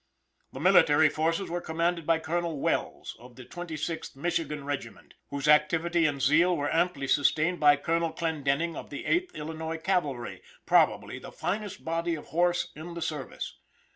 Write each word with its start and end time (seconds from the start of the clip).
The 0.51 0.59
military 0.59 1.09
forces 1.09 1.47
were 1.47 1.61
commanded 1.61 2.07
by 2.07 2.17
Colonel 2.17 2.59
Welles, 2.59 3.15
of 3.19 3.35
the 3.35 3.45
Twenty 3.45 3.77
sixth 3.77 4.15
Michigan 4.15 4.63
regiment, 4.65 5.13
whose 5.27 5.47
activity 5.47 6.07
and 6.07 6.19
zeal 6.19 6.57
were 6.57 6.73
amply 6.73 7.05
sustained 7.07 7.59
by 7.59 7.75
Colonel 7.75 8.11
Clendenning, 8.11 8.75
of 8.75 8.89
the 8.89 9.05
Eighth 9.05 9.35
Illinois 9.35 9.77
cavalry, 9.77 10.41
probably 10.65 11.19
the 11.19 11.31
finest 11.31 11.85
body 11.85 12.15
of 12.15 12.25
horse 12.29 12.71
in 12.75 12.95
the 12.95 13.01
service. 13.03 13.59